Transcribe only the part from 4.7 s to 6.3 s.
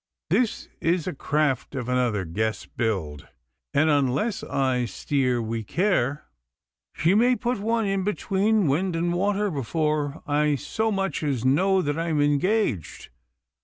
steer wi' care